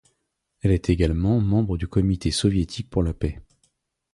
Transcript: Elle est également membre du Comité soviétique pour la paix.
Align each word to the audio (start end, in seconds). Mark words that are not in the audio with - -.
Elle 0.61 0.71
est 0.71 0.89
également 0.89 1.39
membre 1.39 1.77
du 1.77 1.87
Comité 1.87 2.31
soviétique 2.31 2.89
pour 2.89 3.03
la 3.03 3.13
paix. 3.13 3.39